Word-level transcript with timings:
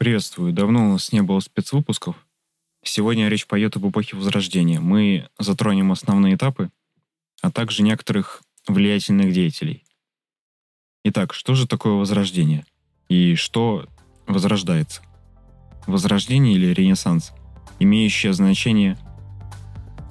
Приветствую. 0.00 0.54
Давно 0.54 0.86
у 0.86 0.92
нас 0.92 1.12
не 1.12 1.20
было 1.20 1.40
спецвыпусков. 1.40 2.16
Сегодня 2.82 3.28
речь 3.28 3.46
пойдет 3.46 3.76
об 3.76 3.86
эпохе 3.86 4.16
Возрождения. 4.16 4.80
Мы 4.80 5.28
затронем 5.38 5.92
основные 5.92 6.36
этапы, 6.36 6.70
а 7.42 7.50
также 7.50 7.82
некоторых 7.82 8.40
влиятельных 8.66 9.30
деятелей. 9.34 9.84
Итак, 11.04 11.34
что 11.34 11.54
же 11.54 11.68
такое 11.68 11.92
Возрождение? 11.92 12.64
И 13.10 13.34
что 13.34 13.84
возрождается? 14.26 15.02
Возрождение 15.86 16.54
или 16.54 16.72
Ренессанс, 16.72 17.32
имеющее 17.78 18.32
значение 18.32 18.96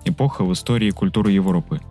эпоха 0.06 0.44
в 0.44 0.54
истории 0.54 0.92
культуры 0.92 1.32
Европы, 1.32 1.82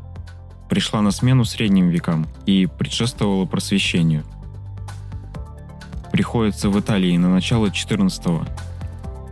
пришла 0.70 1.03
на 1.03 1.11
смену 1.11 1.45
средним 1.45 1.89
векам 1.89 2.28
и 2.47 2.67
предшествовала 2.67 3.45
просвещению– 3.45 4.25
приходится 6.19 6.69
в 6.69 6.81
Италии 6.81 7.17
на 7.17 7.29
начало 7.29 7.67
14-го, 7.67 8.45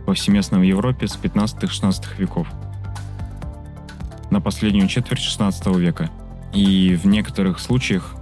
повсеместно 0.05 0.57
в 0.59 0.61
Европе 0.61 1.05
с 1.05 1.17
15-16 1.17 2.15
веков, 2.17 2.47
на 4.29 4.39
последнюю 4.39 4.87
четверть 4.87 5.19
16 5.19 5.67
века 5.75 6.09
и 6.53 6.95
в 6.95 7.05
некоторых 7.05 7.59
случаях 7.59 8.15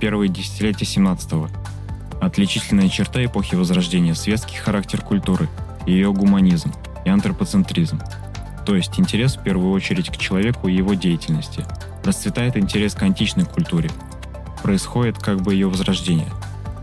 первые 0.00 0.28
десятилетия 0.30 0.84
17-го. 0.84 1.48
Отличительная 2.20 2.88
черта 2.88 3.24
эпохи 3.24 3.54
Возрождения– 3.54 4.14
светский 4.16 4.56
характер 4.56 5.00
культуры, 5.00 5.48
ее 5.86 6.12
гуманизм 6.12 6.72
и 7.04 7.10
антропоцентризм, 7.10 8.00
то 8.66 8.74
есть 8.74 8.98
интерес 8.98 9.36
в 9.36 9.44
первую 9.44 9.70
очередь 9.70 10.10
к 10.10 10.16
человеку 10.16 10.66
и 10.66 10.74
его 10.74 10.94
деятельности. 10.94 11.64
Расцветает 12.02 12.56
интерес 12.56 12.94
к 12.94 13.02
античной 13.04 13.44
культуре. 13.44 13.90
Происходит 14.64 15.18
как 15.18 15.40
бы 15.40 15.54
ее 15.54 15.68
возрождение. 15.68 16.32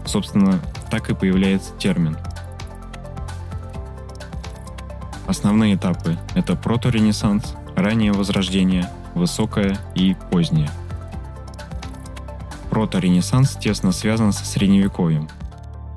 Собственно, 0.06 0.62
так 0.96 1.10
и 1.10 1.14
появляется 1.14 1.74
термин. 1.74 2.16
Основные 5.28 5.76
этапы– 5.76 6.18
это 6.36 6.56
проторенессанс, 6.56 7.54
раннее 7.76 8.14
возрождение, 8.14 8.90
высокое 9.14 9.78
и 9.94 10.16
позднее. 10.32 10.70
Проторенессанс 12.70 13.58
тесно 13.58 13.92
связан 13.92 14.32
со 14.32 14.46
средневековьем, 14.46 15.28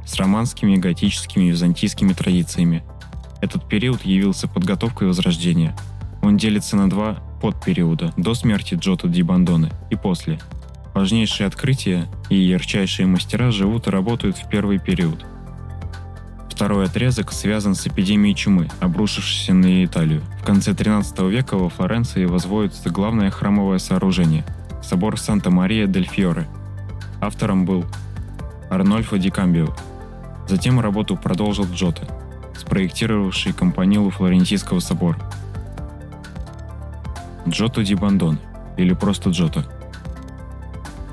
с 0.04 0.16
романскими, 0.16 0.74
готическими 0.74 1.44
и 1.44 1.50
византийскими 1.50 2.12
традициями. 2.12 2.82
Этот 3.40 3.68
период 3.68 4.04
явился 4.04 4.48
подготовкой 4.48 5.06
возрождения. 5.06 5.76
Он 6.22 6.36
делится 6.36 6.74
на 6.74 6.90
два 6.90 7.18
подпериода– 7.40 8.12
до 8.16 8.34
смерти 8.34 8.74
Джота 8.74 9.06
Ди 9.06 9.22
Бандоны 9.22 9.70
и 9.90 9.94
после– 9.94 10.40
Важнейшие 10.94 11.46
открытия 11.46 12.08
и 12.28 12.36
ярчайшие 12.36 13.06
мастера 13.06 13.50
живут 13.50 13.86
и 13.86 13.90
работают 13.90 14.36
в 14.36 14.48
первый 14.48 14.78
период. 14.78 15.24
Второй 16.50 16.86
отрезок 16.86 17.30
связан 17.30 17.76
с 17.76 17.86
эпидемией 17.86 18.34
чумы, 18.34 18.68
обрушившейся 18.80 19.54
на 19.54 19.84
Италию. 19.84 20.22
В 20.42 20.44
конце 20.44 20.74
13 20.74 21.20
века 21.20 21.56
во 21.56 21.68
Флоренции 21.68 22.24
возводится 22.24 22.90
главное 22.90 23.30
храмовое 23.30 23.78
сооружение– 23.78 24.44
собор 24.82 25.20
Санта-Мария-дель-Фьоре. 25.20 26.48
Автором 27.20 27.64
был 27.64 27.84
Арнольфо 28.70 29.18
Ди 29.18 29.30
Камбио. 29.30 29.68
Затем 30.48 30.80
работу 30.80 31.16
продолжил 31.16 31.66
Джоте, 31.66 32.08
спроектировавший 32.56 33.52
компанилу 33.52 34.10
Флорентийского 34.10 34.80
собора. 34.80 35.18
Джото 37.46 37.84
Ди 37.84 37.94
Бандон, 37.94 38.40
или 38.76 38.94
просто 38.94 39.30
Джото– 39.30 39.64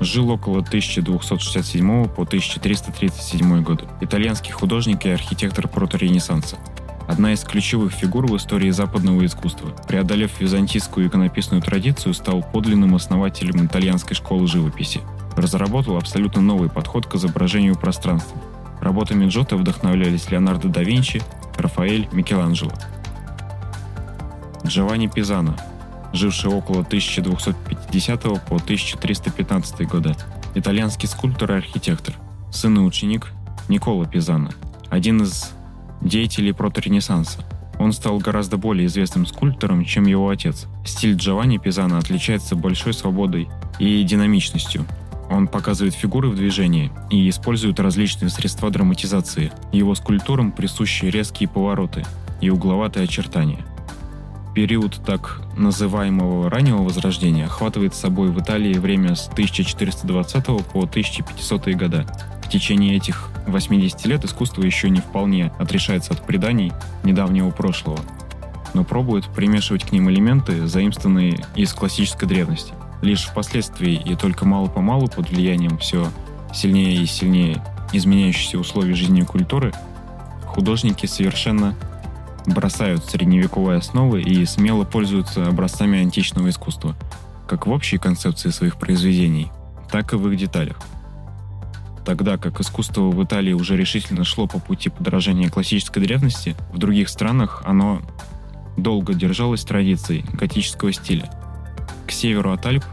Жил 0.00 0.30
около 0.30 0.58
1267 0.58 2.08
по 2.08 2.22
1337 2.22 3.62
годы. 3.62 3.84
Итальянский 4.00 4.52
художник 4.52 5.06
и 5.06 5.10
архитектор 5.10 5.68
проторенессанса. 5.68 6.58
Одна 7.08 7.32
из 7.32 7.44
ключевых 7.44 7.92
фигур 7.92 8.26
в 8.26 8.36
истории 8.36 8.70
западного 8.70 9.24
искусства. 9.24 9.70
Преодолев 9.88 10.40
византийскую 10.40 11.08
иконописную 11.08 11.62
традицию, 11.62 12.14
стал 12.14 12.42
подлинным 12.42 12.94
основателем 12.94 13.64
итальянской 13.64 14.14
школы 14.14 14.46
живописи. 14.46 15.00
Разработал 15.36 15.96
абсолютно 15.96 16.42
новый 16.42 16.68
подход 16.68 17.06
к 17.06 17.14
изображению 17.14 17.76
пространства. 17.76 18.38
Работами 18.80 19.26
Джота 19.26 19.56
вдохновлялись 19.56 20.30
Леонардо 20.30 20.68
да 20.68 20.82
Винчи, 20.82 21.22
Рафаэль, 21.56 22.08
Микеланджело. 22.12 22.72
Джованни 24.66 25.06
Пизано, 25.06 25.56
живший 26.16 26.50
около 26.50 26.80
1250 26.80 28.22
по 28.22 28.56
1315 28.56 29.80
года, 29.86 30.16
итальянский 30.54 31.08
скульптор 31.08 31.52
и 31.52 31.56
архитектор, 31.56 32.14
сын 32.50 32.76
и 32.76 32.80
ученик 32.80 33.32
Никола 33.68 34.06
Пизано, 34.06 34.50
один 34.90 35.22
из 35.22 35.52
деятелей 36.00 36.52
проторенессанса. 36.52 37.44
Он 37.78 37.92
стал 37.92 38.18
гораздо 38.18 38.56
более 38.56 38.86
известным 38.86 39.26
скульптором, 39.26 39.84
чем 39.84 40.06
его 40.06 40.30
отец. 40.30 40.66
Стиль 40.84 41.14
Джованни 41.14 41.58
Пизано 41.58 41.98
отличается 41.98 42.56
большой 42.56 42.94
свободой 42.94 43.48
и 43.78 44.02
динамичностью. 44.02 44.86
Он 45.28 45.46
показывает 45.46 45.94
фигуры 45.94 46.30
в 46.30 46.36
движении 46.36 46.90
и 47.10 47.28
использует 47.28 47.78
различные 47.80 48.30
средства 48.30 48.70
драматизации. 48.70 49.52
Его 49.72 49.94
скульптурам 49.94 50.52
присущи 50.52 51.06
резкие 51.06 51.48
повороты 51.48 52.04
и 52.40 52.48
угловатые 52.48 53.04
очертания– 53.04 53.64
период 54.56 55.02
так 55.04 55.42
называемого 55.58 56.48
раннего 56.48 56.78
возрождения 56.78 57.44
охватывает 57.44 57.94
собой 57.94 58.30
в 58.30 58.40
Италии 58.40 58.72
время 58.72 59.14
с 59.14 59.28
1420 59.28 60.46
по 60.46 60.84
1500 60.84 61.68
года. 61.74 62.06
В 62.42 62.48
течение 62.48 62.96
этих 62.96 63.28
80 63.46 64.06
лет 64.06 64.24
искусство 64.24 64.62
еще 64.62 64.88
не 64.88 65.00
вполне 65.00 65.52
отрешается 65.58 66.14
от 66.14 66.24
преданий 66.24 66.72
недавнего 67.04 67.50
прошлого, 67.50 67.98
но 68.72 68.82
пробует 68.82 69.26
примешивать 69.26 69.84
к 69.84 69.92
ним 69.92 70.08
элементы, 70.08 70.66
заимствованные 70.66 71.44
из 71.54 71.74
классической 71.74 72.26
древности. 72.26 72.72
Лишь 73.02 73.24
впоследствии 73.24 73.92
и 73.92 74.16
только 74.16 74.46
мало-помалу 74.46 75.08
под 75.08 75.28
влиянием 75.28 75.76
все 75.76 76.10
сильнее 76.54 77.02
и 77.02 77.04
сильнее 77.04 77.62
изменяющихся 77.92 78.58
условий 78.58 78.94
жизни 78.94 79.20
и 79.20 79.24
культуры, 79.26 79.74
художники 80.46 81.04
совершенно 81.04 81.74
бросают 82.46 83.04
средневековые 83.04 83.78
основы 83.78 84.22
и 84.22 84.44
смело 84.44 84.84
пользуются 84.84 85.46
образцами 85.46 86.00
античного 86.00 86.48
искусства, 86.50 86.96
как 87.48 87.66
в 87.66 87.70
общей 87.70 87.98
концепции 87.98 88.50
своих 88.50 88.76
произведений, 88.76 89.50
так 89.90 90.12
и 90.12 90.16
в 90.16 90.28
их 90.28 90.38
деталях. 90.38 90.78
Тогда 92.04 92.36
как 92.36 92.60
искусство 92.60 93.02
в 93.02 93.24
Италии 93.24 93.52
уже 93.52 93.76
решительно 93.76 94.24
шло 94.24 94.46
по 94.46 94.60
пути 94.60 94.90
подражания 94.90 95.50
классической 95.50 96.02
древности, 96.02 96.54
в 96.72 96.78
других 96.78 97.08
странах 97.08 97.62
оно 97.64 98.00
долго 98.76 99.12
держалось 99.14 99.64
традицией 99.64 100.24
готического 100.32 100.92
стиля. 100.92 101.30
К 102.06 102.12
северу 102.12 102.52
от 102.52 102.64
Альп, 102.64 102.84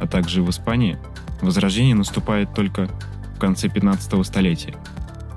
а 0.00 0.06
также 0.06 0.42
в 0.42 0.48
Испании, 0.48 0.98
возрождение 1.42 1.94
наступает 1.94 2.54
только 2.54 2.88
в 3.34 3.38
конце 3.38 3.68
15 3.68 4.26
столетия– 4.26 4.74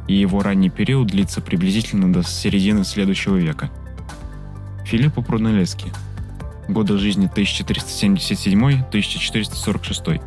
и 0.10 0.16
его 0.16 0.42
ранний 0.42 0.70
период 0.70 1.08
длится 1.08 1.40
приблизительно 1.40 2.12
до 2.12 2.24
середины 2.24 2.84
следующего 2.84 3.38
века. 3.38 3.70
Филиппо 4.84 5.22
Брунеллески, 5.22 5.94
годы 6.68 6.98
жизни 6.98 7.32
1377-1446, 7.32 10.22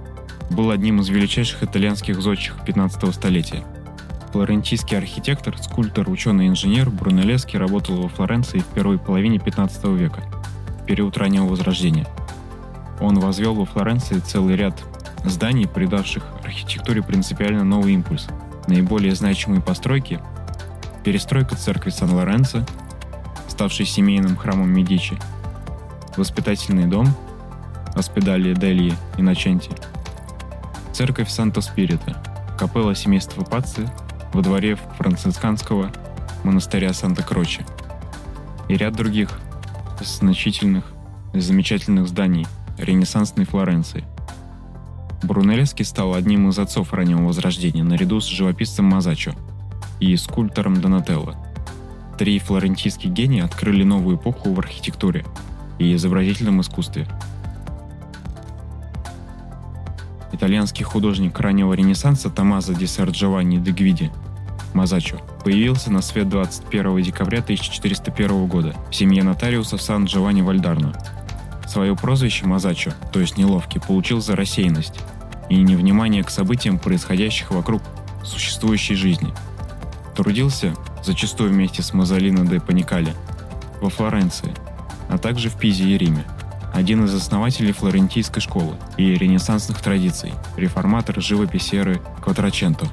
был 0.50 0.70
одним 0.70 1.00
из 1.00 1.08
величайших 1.08 1.64
итальянских 1.64 2.22
зодчих 2.22 2.54
15 2.64 3.12
столетия. 3.12 3.64
Флорентийский 4.32 4.96
архитектор, 4.96 5.58
скульптор, 5.58 6.08
ученый-инженер 6.08 6.88
Брунеллески 6.88 7.56
работал 7.56 8.00
во 8.00 8.08
Флоренции 8.08 8.60
в 8.60 8.66
первой 8.66 8.98
половине 8.98 9.40
15 9.40 9.84
века, 9.98 10.22
в 10.80 10.86
период 10.86 11.16
раннего 11.16 11.46
Возрождения. 11.46 12.06
Он 13.00 13.18
возвел 13.18 13.56
во 13.56 13.64
Флоренции 13.64 14.20
целый 14.20 14.54
ряд 14.54 14.80
зданий, 15.24 15.66
придавших 15.66 16.22
архитектуре 16.44 17.02
принципиально 17.02 17.64
новый 17.64 17.94
импульс– 17.94 18.28
Наиболее 18.68 19.14
значимые 19.14 19.60
постройки– 19.60 20.20
перестройка 21.04 21.56
церкви 21.56 21.90
Сан-Лоренцо, 21.90 22.64
ставшей 23.48 23.86
семейным 23.86 24.36
храмом 24.36 24.72
Медичи, 24.72 25.18
воспитательный 26.16 26.86
дом, 26.86 27.06
Аспедалия 27.94 28.54
Дельи 28.54 28.94
и 29.18 29.22
Наченти, 29.22 29.70
церковь 30.92 31.30
Санта-Спирита, 31.30 32.22
капелла 32.58 32.94
семейства 32.94 33.42
Паци 33.44 33.88
во 34.32 34.42
дворе 34.42 34.76
францисканского 34.96 35.90
монастыря 36.44 36.92
Санта-Кроче 36.92 37.66
и 38.68 38.76
ряд 38.76 38.94
других 38.94 39.38
значительных 40.00 40.84
и 41.34 41.40
замечательных 41.40 42.08
зданий 42.08 42.46
ренессансной 42.78 43.44
Флоренции. 43.44 44.04
Брунеллески 45.22 45.82
стал 45.82 46.14
одним 46.14 46.48
из 46.48 46.58
отцов 46.58 46.92
раннего 46.92 47.26
Возрождения 47.26 47.84
наряду 47.84 48.20
с 48.20 48.26
живописцем 48.26 48.86
Мазачо 48.86 49.34
и 50.00 50.16
скульптором 50.16 50.80
Донателло. 50.80 51.36
Три 52.18 52.38
флорентийских 52.38 53.10
гения 53.10 53.44
открыли 53.44 53.84
новую 53.84 54.16
эпоху 54.16 54.52
в 54.52 54.58
архитектуре 54.58 55.24
и 55.78 55.94
изобразительном 55.94 56.60
искусстве. 56.60 57.06
Итальянский 60.32 60.84
художник 60.84 61.38
раннего 61.38 61.72
Ренессанса 61.72 62.30
Томазо 62.30 62.74
ди 62.74 62.86
Сарджованни 62.86 63.58
де 63.58 63.70
Гвиди 63.70 64.10
Мазачо, 64.74 65.18
появился 65.44 65.92
на 65.92 66.00
свет 66.00 66.28
21 66.28 67.02
декабря 67.02 67.40
1401 67.40 68.46
года 68.46 68.74
в 68.90 68.94
семье 68.94 69.22
нотариуса 69.22 69.76
в 69.76 69.82
Сан-Джованни 69.82 70.40
Вальдарно. 70.40 70.94
Свое 71.72 71.96
прозвище 71.96 72.44
Мазачо, 72.44 72.92
то 73.14 73.20
есть 73.20 73.38
неловкий, 73.38 73.80
получил 73.80 74.20
за 74.20 74.36
рассеянность 74.36 75.00
и 75.48 75.56
невнимание 75.56 76.22
к 76.22 76.28
событиям, 76.28 76.78
происходящих 76.78 77.50
вокруг 77.50 77.80
существующей 78.22 78.94
жизни. 78.94 79.32
Трудился, 80.14 80.74
зачастую 81.02 81.48
вместе 81.48 81.80
с 81.82 81.94
Мазолино 81.94 82.44
де 82.44 82.60
Паникале, 82.60 83.14
во 83.80 83.88
Флоренции, 83.88 84.52
а 85.08 85.16
также 85.16 85.48
в 85.48 85.56
Пизе 85.56 85.84
и 85.84 85.96
Риме. 85.96 86.26
Один 86.74 87.06
из 87.06 87.14
основателей 87.14 87.72
флорентийской 87.72 88.42
школы 88.42 88.74
и 88.98 89.14
ренессансных 89.14 89.80
традиций, 89.80 90.34
реформатор 90.58 91.22
живописи 91.22 91.76
эры 91.76 92.02
Кватраченто. 92.22 92.86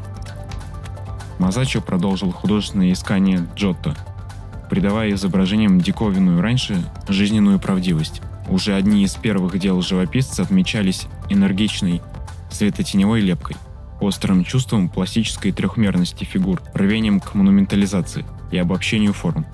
Мазачо 1.38 1.82
продолжил 1.82 2.32
художественное 2.32 2.94
искание 2.94 3.46
Джотто, 3.58 3.94
придавая 4.70 5.12
изображениям 5.12 5.82
диковинную 5.82 6.42
раньше 6.42 6.82
жизненную 7.10 7.60
правдивость. 7.60 8.22
Уже 8.50 8.74
одни 8.74 9.04
из 9.04 9.14
первых 9.16 9.60
дел 9.60 9.82
живописца 9.82 10.42
отмечались 10.42 11.08
энергичной 11.30 12.02
светотеневой 12.52 13.22
лепкой, 13.22 13.56
острым 14.02 14.44
чувством 14.44 14.90
пластической 14.90 15.52
трехмерности 15.52 16.24
фигур, 16.24 16.62
рвением 16.74 17.20
к 17.20 17.36
монументализации 17.36 18.26
и 18.52 18.58
обобщению 18.58 19.14
форм. 19.14 19.46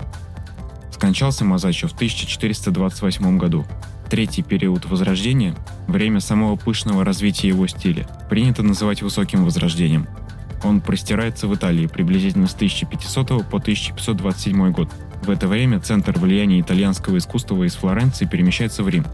Скончался 0.92 1.44
Мазачо 1.44 1.88
в 1.88 1.92
1428 1.92 3.36
году. 3.36 3.66
Третий 4.08 4.42
период 4.42 4.86
Возрождения– 4.86 5.54
время 5.88 6.20
самого 6.20 6.56
пышного 6.56 7.04
развития 7.04 7.48
его 7.48 7.66
стиля, 7.66 8.06
принято 8.30 8.62
называть 8.62 9.02
высоким 9.02 9.44
Возрождением. 9.44 10.06
Он 10.64 10.80
простирается 10.80 11.48
в 11.48 11.54
Италии 11.54 11.86
приблизительно 11.86 12.46
с 12.46 12.54
1500 12.54 13.28
по 13.28 13.58
1527 13.58 14.70
год. 14.72 14.90
В 15.26 15.30
это 15.30 15.48
время 15.48 15.80
центр 15.80 16.16
влияния 16.16 16.60
итальянского 16.60 17.18
искусства 17.18 17.64
из 17.64 17.74
Флоренции 17.74 18.26
перемещается 18.26 18.84
в 18.84 18.88
Рим, 18.88 19.04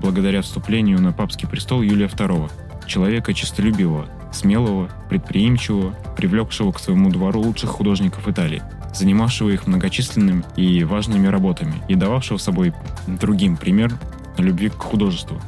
благодаря 0.00 0.42
вступлению 0.42 1.00
на 1.00 1.12
папский 1.12 1.46
престол 1.46 1.82
Юлия 1.82 2.06
II, 2.06 2.50
человека 2.88 3.32
честолюбивого, 3.32 4.08
смелого, 4.32 4.90
предприимчивого, 5.08 5.94
привлекшего 6.16 6.72
к 6.72 6.80
своему 6.80 7.10
двору 7.10 7.42
лучших 7.42 7.70
художников 7.70 8.26
Италии, 8.26 8.60
занимавшего 8.92 9.50
их 9.50 9.68
многочисленными 9.68 10.42
и 10.56 10.82
важными 10.82 11.28
работами 11.28 11.80
и 11.86 11.94
дававшего 11.94 12.38
собой 12.38 12.74
другим 13.06 13.56
пример 13.56 13.96
любви 14.38 14.68
к 14.68 14.82
художеству. 14.82 15.40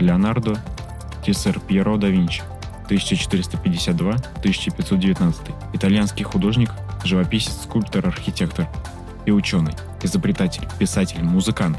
Леонардо 0.00 0.58
Тисер 1.24 1.60
Пьеро 1.60 1.96
да 1.96 2.08
Винчи 2.08 2.42
1452-1519, 2.88 5.54
итальянский 5.74 6.24
художник, 6.24 6.70
живописец, 7.04 7.62
скульптор, 7.62 8.06
архитектор 8.06 8.68
и 9.26 9.30
ученый, 9.30 9.72
изобретатель, 10.02 10.66
писатель, 10.78 11.22
музыкант, 11.22 11.78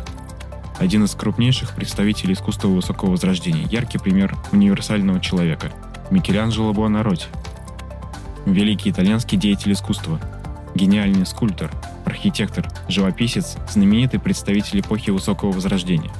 один 0.79 1.03
из 1.03 1.15
крупнейших 1.15 1.75
представителей 1.75 2.33
искусства 2.33 2.67
высокого 2.67 3.11
возрождения, 3.11 3.67
яркий 3.69 3.97
пример 3.97 4.35
универсального 4.51 5.19
человека– 5.19 5.71
Микеланджело 6.13 6.73
Буонаротти. 6.73 7.27
Великий 8.45 8.91
итальянский 8.91 9.37
деятель 9.37 9.71
искусства, 9.71 10.19
гениальный 10.75 11.25
скульптор, 11.25 11.71
архитектор, 12.05 12.69
живописец, 12.87 13.57
знаменитый 13.69 14.19
представитель 14.19 14.81
эпохи 14.81 15.09
высокого 15.09 15.51
возрождения. 15.51 16.11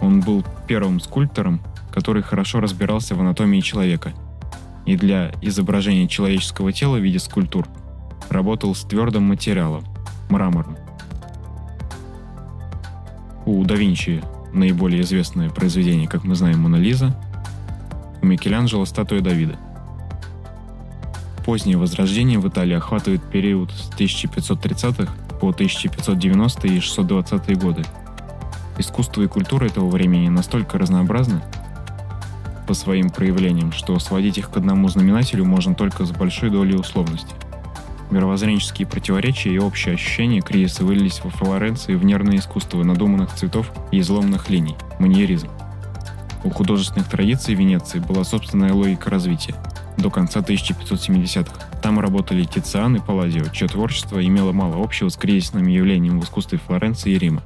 Он 0.00 0.20
был 0.20 0.44
первым 0.66 1.00
скульптором, 1.00 1.60
который 1.92 2.22
хорошо 2.22 2.60
разбирался 2.60 3.14
в 3.14 3.20
анатомии 3.20 3.60
человека 3.60 4.14
и 4.84 4.96
для 4.96 5.32
изображения 5.42 6.08
человеческого 6.08 6.72
тела 6.72 6.96
в 6.96 7.00
виде 7.00 7.18
скульптур 7.18 7.68
работал 8.30 8.74
с 8.74 8.82
твердым 8.82 9.24
материалом– 9.24 9.84
мрамором. 10.30 10.76
У 13.46 13.64
да 13.64 13.74
Винчи 13.74 14.22
наиболее 14.52 15.02
известное 15.02 15.50
произведение, 15.50 16.08
как 16.08 16.24
мы 16.24 16.34
знаем, 16.34 16.60
Мона 16.60 16.76
Лиза, 16.76 17.16
у 18.20 18.26
Микеланджело 18.26 18.84
статуя 18.84 19.20
Давида. 19.20 19.56
Позднее 21.44 21.78
возрождение 21.78 22.38
в 22.38 22.46
Италии 22.46 22.74
охватывает 22.74 23.22
период 23.22 23.70
с 23.72 23.90
1530-х 23.90 25.12
по 25.40 25.48
1590 25.48 26.68
и 26.68 26.80
620 26.80 27.58
годы. 27.58 27.84
Искусство 28.76 29.22
и 29.22 29.28
культура 29.28 29.64
этого 29.64 29.88
времени 29.88 30.28
настолько 30.28 30.76
разнообразны 30.76 31.40
по 32.66 32.74
своим 32.74 33.08
проявлениям, 33.08 33.72
что 33.72 33.98
сводить 33.98 34.36
их 34.36 34.50
к 34.50 34.56
одному 34.58 34.88
знаменателю 34.88 35.46
можно 35.46 35.74
только 35.74 36.04
с 36.04 36.10
большой 36.10 36.50
долей 36.50 36.74
условности– 36.74 37.34
Мировоззренческие 38.10 38.88
противоречия 38.88 39.50
и 39.50 39.58
общее 39.58 39.94
ощущение 39.94 40.40
кризиса 40.40 40.84
вылились 40.84 41.20
во 41.22 41.30
Флоренции 41.30 41.94
в 41.94 42.04
нервное 42.04 42.38
искусство 42.38 42.82
надуманных 42.82 43.34
цветов 43.34 43.70
и 43.92 44.00
изломанных 44.00 44.48
линий– 44.48 44.76
маньеризм. 44.98 45.48
У 46.44 46.50
художественных 46.50 47.08
традиций 47.08 47.54
Венеции 47.54 47.98
была 47.98 48.24
собственная 48.24 48.72
логика 48.72 49.10
развития 49.10 49.54
до 49.98 50.10
конца 50.10 50.40
1570-х. 50.40 51.52
Там 51.82 52.00
работали 52.00 52.44
Тициан 52.44 52.96
и 52.96 53.00
Палладио, 53.00 53.44
чье 53.52 53.68
творчество 53.68 54.24
имело 54.24 54.52
мало 54.52 54.82
общего 54.82 55.10
с 55.10 55.16
кризисным 55.16 55.66
явлением 55.66 56.18
в 56.20 56.24
искусстве 56.24 56.58
Флоренции 56.58 57.12
и 57.12 57.18
Рима. 57.18 57.42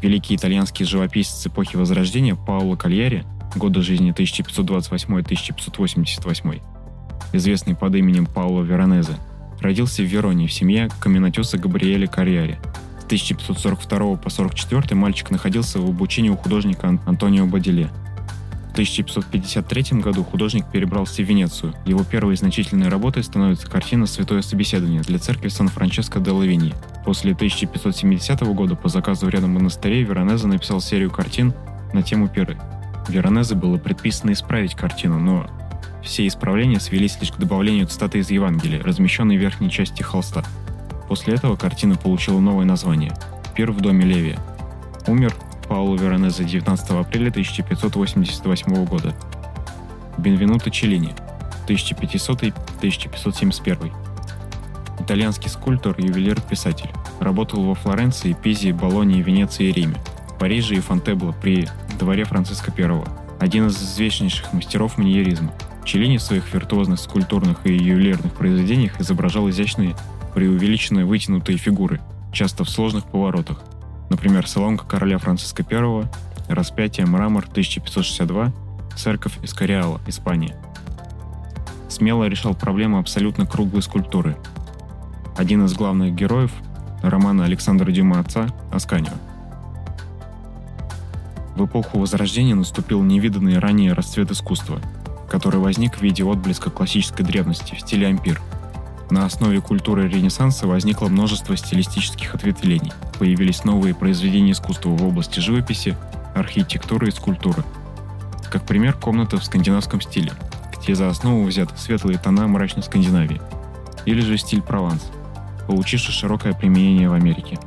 Великий 0.00 0.36
итальянский 0.36 0.86
живописец 0.86 1.46
эпохи 1.46 1.76
Возрождения 1.76 2.36
Паоло 2.36 2.76
Кальяри, 2.76 3.24
года 3.56 3.82
жизни 3.82 4.14
1528-1588, 4.14 6.62
известный 7.32 7.74
под 7.74 7.96
именем 7.96 8.26
Паоло 8.26 8.62
Веронезе, 8.62 9.16
родился 9.64 10.02
в 10.02 10.06
Вероне 10.06 10.46
в 10.46 10.52
семье 10.52 10.88
каменотеса 11.00 11.58
Габриэля 11.58 12.06
Карьяри. 12.06 12.58
С 13.00 13.04
1542 13.06 14.16
по 14.16 14.30
44 14.30 14.94
мальчик 14.94 15.30
находился 15.30 15.80
в 15.80 15.88
обучении 15.88 16.28
у 16.28 16.36
художника 16.36 16.98
Антонио 17.06 17.46
Бадиле. 17.46 17.90
В 18.68 18.72
1553 18.72 20.00
году 20.00 20.24
художник 20.24 20.66
перебрался 20.70 21.22
в 21.22 21.26
Венецию. 21.26 21.74
Его 21.86 22.02
первой 22.04 22.36
значительной 22.36 22.88
работой 22.88 23.22
становится 23.22 23.68
картина 23.68 24.06
«Святое 24.06 24.42
собеседование» 24.42 25.00
для 25.00 25.18
церкви 25.18 25.48
Сан-Франческо 25.48 26.18
де 26.18 26.30
Лавини. 26.30 26.74
После 27.04 27.32
1570 27.32 28.40
года 28.54 28.74
по 28.74 28.88
заказу 28.88 29.28
рядом 29.28 29.50
монастырей 29.50 30.02
Веронезе 30.02 30.46
написал 30.46 30.80
серию 30.80 31.10
картин 31.10 31.54
на 31.92 32.02
тему 32.02 32.28
пиры. 32.28 32.58
Веронезе 33.08 33.54
было 33.54 33.78
предписано 33.78 34.32
исправить 34.32 34.74
картину, 34.74 35.18
но 35.18 35.46
все 36.04 36.26
исправления 36.26 36.78
свелись 36.78 37.18
лишь 37.20 37.32
к 37.32 37.38
добавлению 37.38 37.86
цитаты 37.86 38.18
из 38.18 38.30
Евангелия, 38.30 38.82
размещенной 38.82 39.36
в 39.36 39.40
верхней 39.40 39.70
части 39.70 40.02
холста. 40.02 40.44
После 41.08 41.34
этого 41.34 41.56
картина 41.56 41.96
получила 41.96 42.40
новое 42.40 42.64
название– 42.64 43.12
«Пир 43.54 43.72
в 43.72 43.80
доме 43.80 44.04
Левия». 44.04 44.38
Умер 45.06 45.34
Пауло 45.68 45.96
Веронезе 45.96 46.44
19 46.44 46.90
апреля 46.90 47.30
1588 47.30 48.84
года. 48.84 49.14
Бенвенуто 50.18 50.70
Челлини 50.70 51.14
1500-1571. 51.66 53.92
Итальянский 55.00 55.50
скульптор, 55.50 55.96
ювелир, 55.98 56.40
писатель. 56.40 56.90
Работал 57.20 57.64
во 57.64 57.74
Флоренции, 57.74 58.32
Пизе, 58.32 58.72
Болонии, 58.72 59.22
Венеции 59.22 59.68
и 59.68 59.72
Риме. 59.72 59.96
Париже 60.38 60.76
и 60.76 60.80
Фонтебло 60.80 61.32
при 61.32 61.68
дворе 61.98 62.24
Франциска 62.24 62.72
I. 62.76 63.04
Один 63.40 63.66
из 63.68 63.82
известнейших 63.82 64.52
мастеров 64.52 64.98
маньеризма– 64.98 65.52
Челлини 65.84 66.16
в 66.16 66.22
своих 66.22 66.52
виртуозных 66.52 66.98
скульптурных 66.98 67.66
и 67.66 67.74
ювелирных 67.74 68.32
произведениях 68.32 69.00
изображал 69.00 69.50
изящные, 69.50 69.94
преувеличенные 70.34 71.04
вытянутые 71.04 71.58
фигуры, 71.58 72.00
часто 72.32 72.64
в 72.64 72.70
сложных 72.70 73.04
поворотах. 73.04 73.60
Например, 74.08 74.46
соломка 74.48 74.86
короля 74.86 75.18
Франциска 75.18 75.64
I, 75.70 76.04
распятие 76.48 77.06
мрамор 77.06 77.44
1562, 77.44 78.52
церковь 78.96 79.38
Эскориала, 79.42 80.00
Испания. 80.06 80.56
Смело 81.88 82.24
решал 82.24 82.54
проблему 82.54 82.98
абсолютно 82.98 83.46
круглой 83.46 83.82
скульптуры. 83.82 84.36
Один 85.36 85.64
из 85.66 85.74
главных 85.74 86.14
героев 86.14 86.52
романа 87.02 87.44
Александра 87.44 87.90
Дюма 87.92 88.20
«Отца» 88.20 88.48
Асканио. 88.72 89.12
В 91.56 91.66
эпоху 91.66 91.98
Возрождения 91.98 92.54
наступил 92.54 93.02
невиданный 93.02 93.58
ранее 93.58 93.92
расцвет 93.92 94.30
искусства– 94.30 94.80
который 95.34 95.58
возник 95.58 95.96
в 95.96 96.00
виде 96.00 96.22
отблеска 96.22 96.70
классической 96.70 97.24
древности 97.24 97.74
в 97.74 97.80
стиле 97.80 98.06
ампир. 98.06 98.40
На 99.10 99.26
основе 99.26 99.60
культуры 99.60 100.08
Ренессанса 100.08 100.68
возникло 100.68 101.08
множество 101.08 101.56
стилистических 101.56 102.36
ответвлений. 102.36 102.92
Появились 103.18 103.64
новые 103.64 103.96
произведения 103.96 104.52
искусства 104.52 104.90
в 104.90 105.04
области 105.04 105.40
живописи, 105.40 105.96
архитектуры 106.36 107.08
и 107.08 107.10
скульптуры. 107.10 107.64
Как 108.48 108.64
пример, 108.64 108.92
комната 108.92 109.36
в 109.36 109.44
скандинавском 109.44 110.00
стиле, 110.00 110.30
где 110.78 110.94
за 110.94 111.08
основу 111.08 111.42
взяты 111.42 111.76
светлые 111.78 112.16
тона 112.16 112.46
мрачной 112.46 112.84
Скандинавии. 112.84 113.42
Или 114.04 114.20
же 114.20 114.38
стиль 114.38 114.62
Прованс, 114.62 115.02
получивший 115.66 116.12
широкое 116.12 116.52
применение 116.52 117.10
в 117.10 117.12
Америке. 117.12 117.58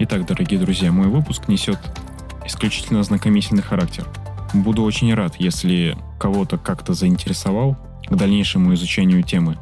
Итак, 0.00 0.26
дорогие 0.26 0.58
друзья, 0.58 0.90
мой 0.90 1.06
выпуск 1.06 1.46
несет 1.46 1.78
исключительно 2.44 2.98
ознакомительный 2.98 3.62
характер– 3.62 4.04
Буду 4.52 4.82
очень 4.82 5.14
рад, 5.14 5.36
если 5.38 5.96
кого-то 6.18 6.58
как-то 6.58 6.92
заинтересовал 6.92 7.76
к 8.06 8.14
дальнейшему 8.14 8.74
изучению 8.74 9.22
темы. 9.22 9.56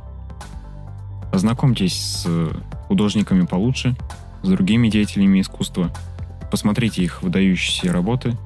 Ознакомьтесь 1.30 1.95
с 1.95 2.50
художниками 2.87 3.45
получше, 3.45 3.95
с 4.42 4.49
другими 4.49 4.88
деятелями 4.88 5.40
искусства, 5.40 5.90
посмотрите 6.50 7.02
их 7.02 7.23
выдающиеся 7.23 7.92
работы. 7.92 8.37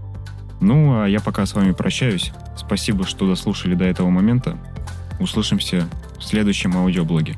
Ну, 0.61 1.01
а 1.01 1.07
я 1.07 1.21
пока 1.21 1.47
с 1.47 1.55
вами 1.55 1.73
прощаюсь. 1.73 2.33
Спасибо, 2.57 3.07
что 3.07 3.29
дослушали 3.29 3.75
до 3.75 3.85
этого 3.85 4.11
момента. 4.11 4.59
Услышимся 5.21 5.89
в 6.19 6.25
следующем 6.25 6.77
аудиоблоге. 6.77 7.37